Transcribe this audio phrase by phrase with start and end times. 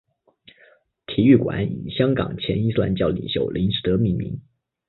[1.05, 4.41] 体育馆以香港前伊斯兰教领袖林士德命名。